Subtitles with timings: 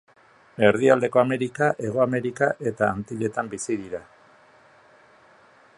[0.67, 4.03] Erdialdeko Amerika, Hego Amerika eta Antilletan bizi dira.